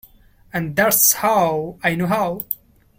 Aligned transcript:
And 0.51 0.75
that's 0.75 1.13
how 1.13 1.77
I 1.83 1.93
know 1.93 2.07
how. 2.07 2.39